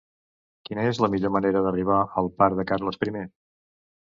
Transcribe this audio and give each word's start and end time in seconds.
Quina 0.69 0.85
és 0.91 1.01
la 1.03 1.09
millor 1.15 1.33
manera 1.35 1.61
d'arribar 1.67 1.99
al 2.23 2.33
parc 2.41 2.59
de 2.61 2.67
Carles 2.73 3.01
I? 3.11 3.15